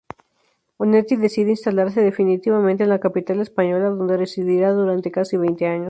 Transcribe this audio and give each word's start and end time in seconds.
Onetti 0.83 1.15
decide 1.15 1.51
instalarse 1.51 2.01
definitivamente 2.01 2.81
en 2.81 2.89
la 2.89 2.97
capital 2.99 3.39
española, 3.39 3.89
donde 3.91 4.17
residirá 4.17 4.71
durante 4.73 5.11
casi 5.11 5.37
veinte 5.37 5.67
años. 5.67 5.79